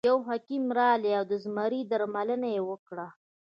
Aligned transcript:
یو 0.09 0.17
حکیم 0.29 0.63
راغی 0.77 1.11
او 1.19 1.23
د 1.31 1.33
زمري 1.43 1.81
درملنه 1.91 2.47
یې 2.55 2.61
وکړه. 2.69 3.07